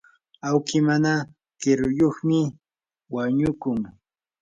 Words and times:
awki 0.47 0.77
mana 0.87 1.11
kiruyuqmi 1.61 2.39
wañukun. 3.13 3.79